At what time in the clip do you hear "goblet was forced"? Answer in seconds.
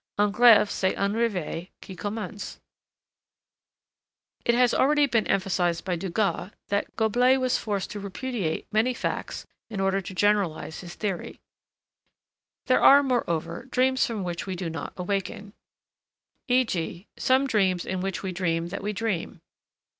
6.95-7.91